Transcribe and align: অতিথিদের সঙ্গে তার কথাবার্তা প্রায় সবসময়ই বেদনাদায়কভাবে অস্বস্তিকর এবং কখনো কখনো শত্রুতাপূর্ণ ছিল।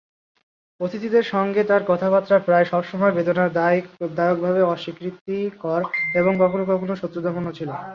অতিথিদের 0.79 1.25
সঙ্গে 1.25 1.61
তার 1.63 1.81
কথাবার্তা 1.87 2.35
প্রায় 2.39 2.65
সবসময়ই 2.65 3.15
বেদনাদায়কভাবে 3.17 4.61
অস্বস্তিকর 4.65 5.81
এবং 6.15 6.31
কখনো 6.39 6.63
কখনো 6.65 6.93
শত্রুতাপূর্ণ 6.95 7.47
ছিল। 7.51 7.69